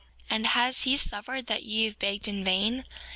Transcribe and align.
And 0.31 0.47
has 0.47 0.81
he 0.81 0.97
suffered 0.97 1.45
that 1.45 1.61
ye 1.61 1.85
have 1.85 1.99
begged 1.99 2.27
in 2.27 2.43
vain? 2.43 2.85